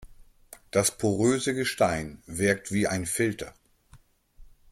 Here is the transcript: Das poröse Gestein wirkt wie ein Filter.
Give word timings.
Das 0.71 0.97
poröse 0.97 1.53
Gestein 1.53 2.23
wirkt 2.25 2.71
wie 2.71 2.87
ein 2.87 3.05
Filter. 3.05 3.53